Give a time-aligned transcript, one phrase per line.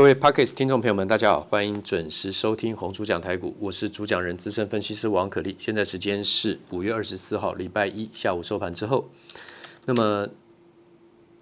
[0.00, 5.54] 各位 Podcast 听众朋友们，大家好，欢迎准时收听红主讲台股，我是主讲人资深分析师王可立。
[5.58, 9.10] 现在时间是五月二十四号礼拜一下午收盘之后。
[9.84, 10.26] 那么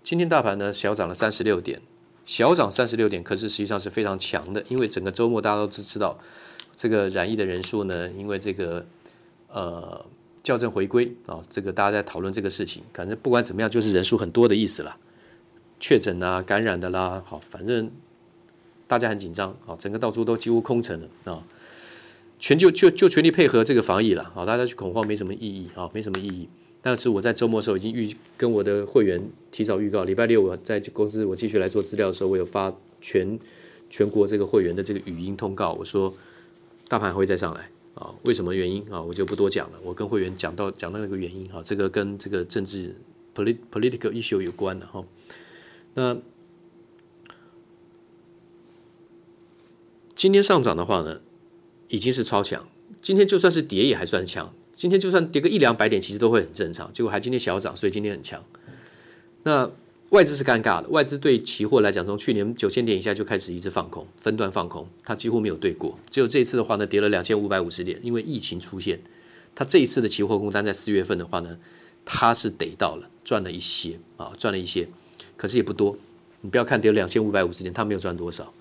[0.03, 1.81] 今天大盘呢小涨了三十六点，
[2.25, 6.19] 小涨三十六点，可是实际上是非常强的，因为整个周末大家都知道，
[6.75, 8.85] 这个染疫的人数呢，因为这个
[9.53, 10.05] 呃
[10.43, 14.97] 校正回归啊，这个大家在讨论这个事情，反正不管怎么样，就是人数很多的意思了。
[15.79, 17.89] 确诊啊，感染的啦，好，反正
[18.89, 21.47] 大家很紧张啊，整个到处都几乎空城了啊，
[22.41, 26.49] 全就就就全力配合这个防疫了啊，大家去恐慌没什么意义啊，没什么意义。
[26.81, 29.21] 但是我在周末的时候已经预跟我的会员
[29.53, 33.39] 提早预告，礼拜六我在公司我继续来做资料的时候，我有发全
[33.91, 36.15] 全国这个会员的这个语音通告，我说
[36.89, 39.79] 大盘会再上来啊，为什么原因啊，我就不多讲了。
[39.83, 42.95] 我跟会员讲到讲到那个原因啊，这个跟这个政治
[43.35, 45.05] polit political issue 有关的哈。
[45.95, 46.17] 那
[50.19, 51.21] 今天上涨的话呢，
[51.87, 52.69] 已经是超强。
[53.01, 54.53] 今天就算是跌也还算强。
[54.73, 56.93] 今天就算跌个一两百点，其实都会很正常。
[56.93, 58.45] 结果还今天小涨，所以今天很强。
[59.45, 59.71] 那
[60.11, 65.97] 外资是尴尬的，外资对期货来讲，从去年九千点以下就开始一直放空，分段放空，它几乎没有对过。
[66.11, 69.01] 只有这一次的话呢，跌了两千五百五十点，因为疫情出现，
[69.55, 71.57] 它这一次的期货空单在四月份的话呢，
[72.05, 74.89] 它是得到了赚了一些啊，赚了一些。
[75.37, 75.97] 可是也不多，
[76.41, 78.53] 你不要看跌了两千五百五十点，他没有赚多少，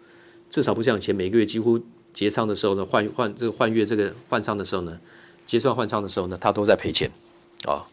[0.49, 1.79] 至少不像以前每个月几乎
[2.13, 4.99] 结仓的时候呢，换换这个换月这个换仓的时候呢，
[5.45, 7.09] 结算换仓的时候呢，他都在赔钱
[7.65, 7.85] 啊。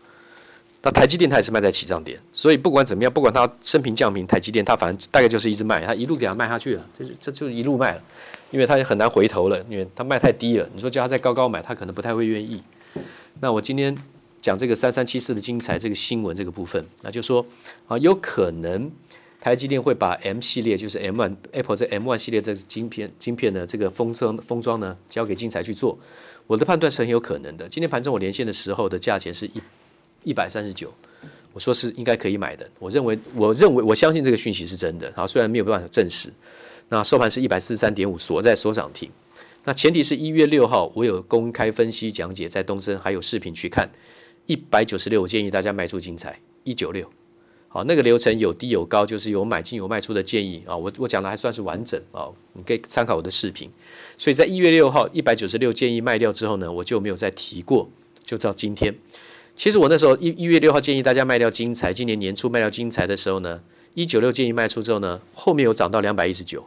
[0.83, 8.03] 那台积电它也是卖在起涨点，所以不管怎么样，不管它升平降平，台积电它反正大概就是一直卖，它一路给它卖下去了，这就这就一路卖了，
[8.51, 10.69] 因为它也很难回头了，因为它卖太低了。
[10.75, 12.63] 你说叫它再高高买，它可能不太会愿意。
[13.41, 13.97] 那我今天。
[14.45, 17.47] 讲这个三三七四的精彩这个新闻这个部分，那就说
[17.89, 18.93] 啊，有可能
[19.45, 25.99] 台积电会把 M 系列，就是 M1 Apple 这 M1 系列这晶片晶片的这个封装封装呢，交给精彩去做。
[26.47, 27.69] 我的判断是很有可能的。
[27.69, 29.61] 今天盘中我连线的时候的价钱是一
[30.23, 30.91] 一百三十九，
[31.53, 32.67] 我说是应该可以买的。
[32.79, 35.13] 我认为我认为我相信这个讯息是真的。
[35.15, 36.33] 好，虽然没有办法证实。
[36.89, 39.11] 那收盘是一百四十三点五，锁在锁涨停。
[39.65, 43.91] 那前提是一月六号我有公开分析讲解在东森还有视频去看。
[44.47, 47.11] 一百九十六，我建议大家卖出精彩一九六，
[47.75, 50.77] 好，那个流程有低有高，就是有买进有卖出的建议啊。
[50.77, 53.69] 我我讲的还算是完整啊，你可以参考我的视频。
[54.17, 57.91] 所以在一月六号一百九十六建议卖掉之后呢，我就没有再提过，
[58.25, 58.95] 就到今天。
[59.57, 63.61] 其实我那时候一一月六号建议大家卖掉精彩，今年年初卖掉精彩的时候呢，
[63.95, 66.65] 一九六建议卖出之后呢，后面有涨到两百一十九，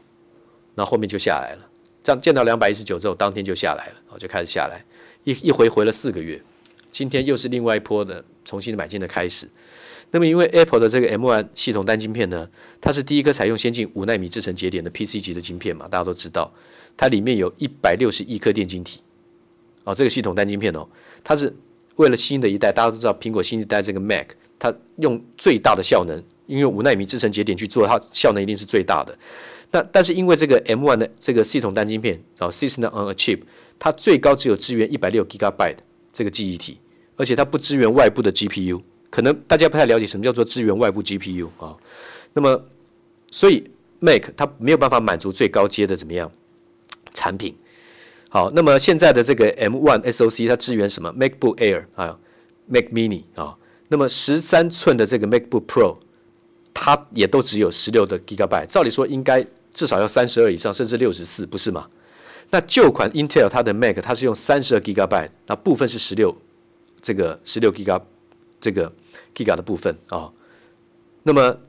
[0.75, 1.69] 那后面就下来了。
[2.03, 4.83] 这样见到两百一十九之后，当天就下来了，我就开始下来，
[5.23, 6.43] 一一回回了四个月。
[6.91, 9.47] 今天又是另外一波的重新买进的开始。
[10.11, 12.47] 那么，因为 Apple 的这个 M1 系统单晶片呢，
[12.79, 16.53] 它是第一颗采用先进五纳米制程节点的 PC 级的晶片嘛，大家都知道，
[16.95, 19.01] 它里面有一百六十亿颗电晶体。
[19.83, 20.87] 哦，这个系统单晶片哦，
[21.23, 21.53] 它是
[21.97, 29.17] 为了新的一代，大家都知道苹果新一代这个 Mac，它用最大的效能，因为五纳米制程节点去做，它效能一定是最大的。
[29.71, 33.41] 那但是因为这个 M1 的这个系统单晶片哦，System on a Chip，
[33.77, 35.77] 它最高只有支援一百六 Gigabyte
[36.13, 36.79] 这个记忆体。
[37.17, 38.79] 而且它不支援外部的 GPU，
[39.09, 41.75] 可能大家不太了解什么叫做支援外部 GPU 啊。
[42.33, 42.65] 那么，
[43.31, 43.69] 所以
[43.99, 46.31] Mac 它没有办法满足最高阶的怎么样
[47.13, 47.55] 产品。
[48.29, 52.19] 好，那么现在的这个 M1 SoC 它支援什么？MacBook Air 啊
[52.67, 53.55] ，Mac Mini 啊。
[53.87, 55.97] 那么十三寸的这个 MacBook Pro，
[56.73, 61.87] 它也都只有十六的 Gigabyte，照理说应该至少要三十二以上，甚至六十四，不是吗？
[62.49, 66.35] 那旧款 Intel 它的 Mac 它是用三十二 Gigabyte，那部分是十六。
[66.99, 68.01] 这个十六 gigab
[68.59, 68.91] 这个
[69.35, 70.31] Giga 的部分啊、
[71.23, 71.59] 那么，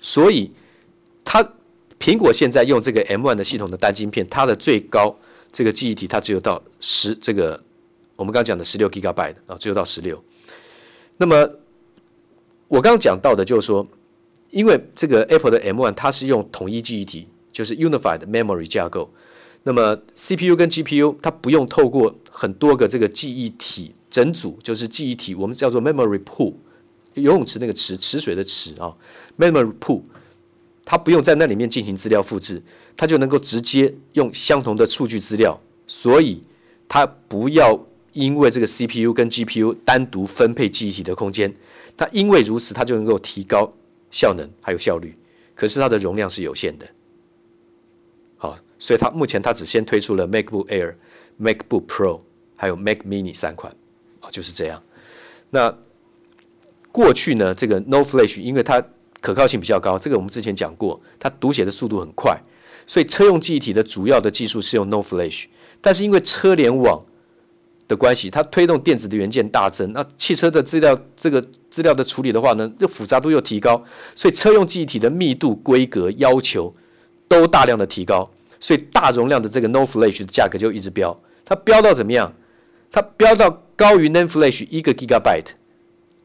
[0.00, 0.50] 所以
[1.24, 1.52] 它
[1.98, 5.16] 苹果现在用这个 M1 的系统的单晶片，它的最高
[5.52, 7.62] 这个记忆体它只有到十这个
[8.16, 10.18] 我们刚刚讲的十六 Gigabyte 啊，只有到十六。
[11.18, 11.48] 那么
[12.68, 13.86] 我刚刚讲到的就是说，
[14.50, 19.08] 因为这个 Apple 的 M1 它是用统一记忆体，就是 Unified Memory 架构。
[19.64, 26.52] 那么 CPU 跟 GPU 它不用透过很多个这个记忆体整组，就是记忆体，我们叫做 memory pool，
[27.14, 28.94] 游泳池那个池，池水的池啊
[29.38, 30.02] ，memory pool，
[30.84, 32.62] 它不用在那里面进行资料复制，
[32.94, 36.42] 它就能够直接用相同的数据资料，所以
[36.86, 41.56] 它不要因为这个 CPU 跟 GPU 单独分配记忆体的空间，
[41.96, 43.72] 它因为如此，它就能够提高
[44.10, 45.14] 效能还有效率，
[45.54, 46.86] 可是它的容量是有限的。
[48.36, 50.96] 好所以它目前它只先推出了 MacBook Air、
[51.40, 52.20] MacBook Pro
[52.56, 53.74] 还有 Mac Mini 三款
[54.22, 54.82] 啊，就是这样。
[55.50, 55.76] 那
[56.90, 58.82] 过去呢，这个 No Flash 因为它
[59.20, 59.98] 可靠性比较高。
[59.98, 62.40] 这个我们之前讲过，它读写的速度很快，
[62.86, 65.44] 所以车用记忆体的主要的技术是用 No Flash，
[65.82, 67.04] 但是因为车联网
[67.88, 73.84] 的关系，它推动电子的元件大增，那汽车的资料这个资料的处理的话呢，这复杂度又提高，
[74.14, 76.74] 所以车用记忆体的密度、规格要求
[77.28, 78.30] 都大量的提高，
[78.60, 82.34] 所以大容量的这个 No Flash 的价格就一直飙，它飙到怎么样？
[82.90, 83.50] 它飙到
[83.82, 85.46] 高于 NAND Flash 一个 Gigabyte，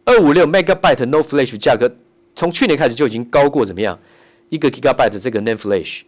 [0.05, 1.91] 二五六 Megabyte No Flash 价格
[2.35, 3.97] 从去年开始就已经高过怎么样？
[4.49, 6.01] 一个 Gigabyte 这个 NAND Flash，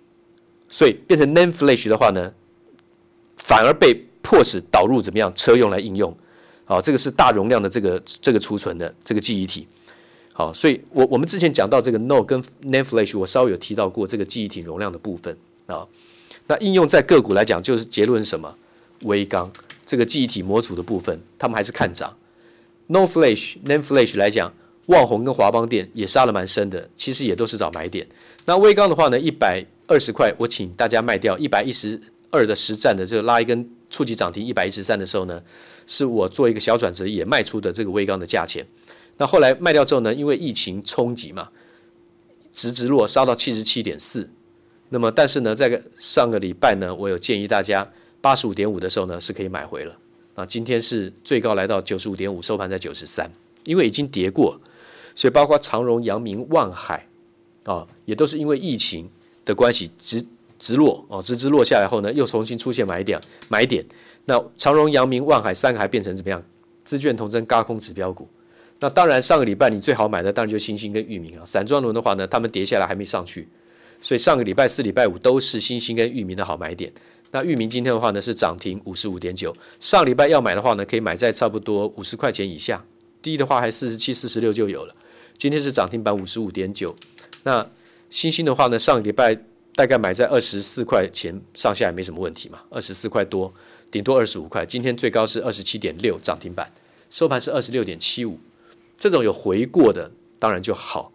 [0.68, 2.32] 所以变成 NAND Flash 的话呢，
[3.38, 6.16] 反而被迫使导入怎么样车用来应用？
[6.66, 9.68] 好，这个是大容量的这个这个储存的这个记忆体。
[10.32, 15.36] 好，所以我我们之前讲到这个 No 跟 NAND Flash，我稍微有提到过这个记忆体容量的部分
[15.66, 15.88] 啊。
[16.46, 18.56] 那应用在个股来讲，就是结论是什么？
[19.02, 19.52] 威刚。
[19.90, 22.16] 这个记忆体模组的部分，他们还是看涨。
[22.86, 24.54] No Flash、Name Flash 来讲，
[24.86, 28.08] 旺宏跟华邦电也杀了蛮深的，其实也都是找买点。
[28.46, 32.00] 那威刚的话呢，一百二十块，我请大家卖掉一百一十
[32.30, 35.42] 二的实战的这个拉一根触及涨停一百一十三的时候呢，
[35.88, 38.64] 是我做一个小转折也卖出的这个威刚的价钱。
[39.18, 41.50] 那后来卖掉之后呢，因为疫情冲击嘛，
[42.54, 44.30] 直直落杀到七十七点四。
[44.90, 47.92] 那么但是呢，在上个礼拜呢，我有建议大家。
[48.22, 49.96] 八十五点五的时候呢，是可以买回了
[50.36, 50.46] 啊。
[50.46, 53.32] 今天是最高来到九十五点五，收盘在九十三，
[53.64, 54.58] 因为已经跌过，
[55.16, 57.08] 所以包括长荣、阳明、万海
[57.64, 59.10] 啊，也都是因为疫情
[59.46, 60.24] 的关系直
[60.58, 63.84] 直落啊，直直落下来后呢，又重新出现买点买点。
[64.26, 66.44] 那长荣、阳明、万海三个还变成怎么样？
[66.84, 68.28] 资券同增高空指标股。
[68.80, 71.46] 那当然，上个礼拜你最好买的当然就是欣兴跟域名啊。
[71.46, 73.48] 散装轮的话呢，他们跌下来还没上去，
[74.00, 76.92] 所以上个礼拜四、礼拜五都是欣兴跟域名的好买点。
[77.32, 82.84] 那域名今天的话呢是涨停五十五点九，上礼拜要买的话呢可以买在差不多五十块钱以下，
[83.22, 84.94] 低的话还四十七、四十六就有了。
[85.38, 86.96] 今天是涨停板五十五点九，
[87.44, 87.70] 那
[88.10, 89.38] 星星的话呢上礼拜
[89.76, 93.54] 大概买在二十四块钱上下也没什么问题嘛，二十四块多，
[93.90, 94.66] 顶多二十五块。
[94.66, 96.72] 今天最高是二十七点六涨停板，
[97.10, 98.40] 收盘是二十六点七五，
[98.98, 101.14] 这种有回过的当然就好，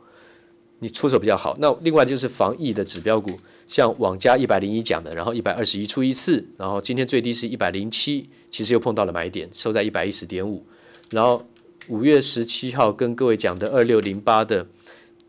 [0.85, 1.57] 你出手比较好。
[1.59, 3.41] 那另外就是防疫的指标股。
[3.67, 10.63] 像网家一百零一讲的，然后一百二十一出一次，然后今天最低是一百零七，其实又碰到了买点，收在一百一十点五。
[11.09, 11.43] 然后
[11.89, 14.67] 五月十七号跟各位讲的二六零八的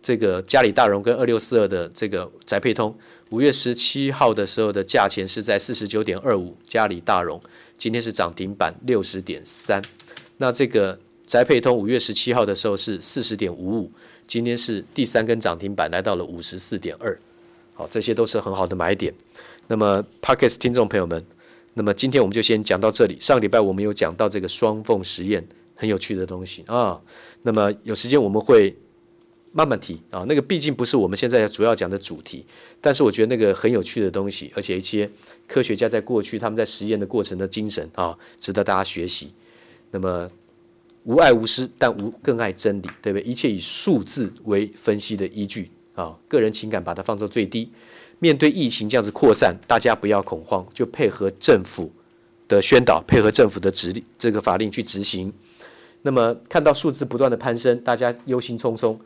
[0.02, 2.94] 这个嘉里大荣跟二六四二的这个宅配通，
[3.30, 7.42] 五月十七号的时候的价钱是在四十九点二五，嘉里大荣
[7.78, 9.82] 今天是涨停板六十点三。
[10.40, 13.92] 那这个宅配通五月十七号的时候是四十点五五，
[14.28, 17.18] 今天是第三根涨停板，来到了五十四点二。
[17.74, 19.14] 好，这些都是很好的买点。
[19.68, 21.26] 那么，Podcast 听众朋友们，
[21.74, 23.18] 那么今天我们就先讲到这里。
[23.20, 25.46] 上礼拜我们有讲到这个双缝实验，
[25.76, 27.02] 很有趣的东西啊。
[27.42, 28.76] 那么有时间我们会
[29.52, 30.26] 慢慢提啊。
[30.28, 32.46] 那个毕竟不是我们现在主要讲的主题，
[32.80, 35.10] 但是我觉得那个很有趣的东西，而且一些
[35.48, 39.34] 科学家在过去他们在实验的过程的精神啊，值得大家学习。
[39.92, 40.30] 那么
[41.06, 43.24] 无爱无私，但无更爱真理，对不对？
[43.24, 45.72] 一切以数字为分析的依据。
[45.96, 47.72] 啊，个人情感把它放到最低。
[48.20, 51.90] 面对疫情这样子扩散，大家不要恐慌，就配合政府
[52.48, 55.32] 的宣导，配合政府的指令，这个法令去执行。
[56.02, 58.98] 那么看到数字不断的攀升，大家忧心忡忡。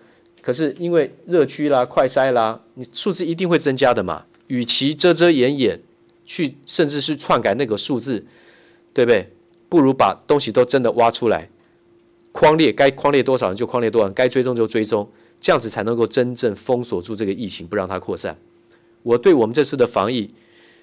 [0.41, 4.25] 可是因为热区啦、快筛啦，你数字一定会增加的嘛。
[4.47, 5.79] 与其遮遮掩掩，
[6.25, 8.25] 去甚至是篡改那个数字，
[8.93, 9.29] 对不对？
[9.67, 11.47] 不如把东西都真的挖出来，
[12.31, 15.09] 框列该框列多少人就框列多少人，该追踪就追踪。
[15.39, 18.37] 这样子才能够真正封锁住这个疫情，不让它扩散。
[19.03, 20.29] 我对我们这次的防疫，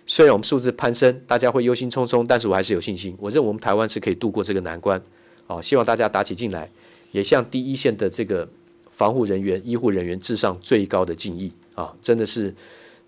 [0.06, 3.14] 虽然我们数字攀升，大家会忧心忡忡，但是我还是有信心。
[3.18, 5.00] 我认为我们台湾是可以度过这个难关。
[5.46, 6.70] 啊，希望大家打起劲来，
[7.12, 8.48] 也向第一线的这个
[8.88, 11.94] 防护人员、医护人员致上最高的敬意啊！
[12.00, 12.52] 真的是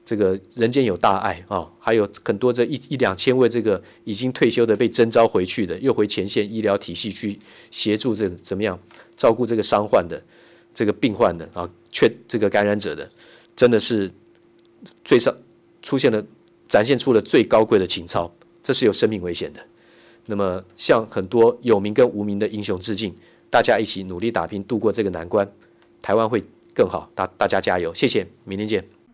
[0.09, 1.71] 这个人间有大爱啊！
[1.79, 7.39] 还有很多这一一两千位这个已经退休的被征召回去的，又回前线医疗体系去
[7.71, 8.81] 协助这怎么样
[9.19, 10.19] 照顾这个伤患的。
[10.73, 13.11] 这个病患的啊，确这个感染者的，
[13.55, 14.11] 真的是
[15.05, 15.37] 最上
[15.83, 16.25] 出现了，
[16.71, 19.61] 展现出了最高贵的情操，这是有生命危险的。
[20.25, 23.15] 那么向很多有名跟无名的英雄致敬，
[23.51, 25.47] 大家一起努力打拼，度过这个难关，
[26.01, 27.11] 台湾会更好。
[27.15, 28.98] 大大家加油，谢谢，明天见。